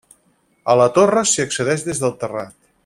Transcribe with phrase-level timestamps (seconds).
[0.73, 2.61] A la torre s'hi accedeix des del terrat.